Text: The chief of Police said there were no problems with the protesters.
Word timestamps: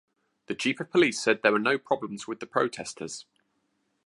The 0.47 0.55
chief 0.55 0.79
of 0.79 0.89
Police 0.89 1.21
said 1.21 1.43
there 1.43 1.51
were 1.51 1.59
no 1.59 1.77
problems 1.77 2.27
with 2.27 2.39
the 2.39 2.47
protesters. 2.47 3.27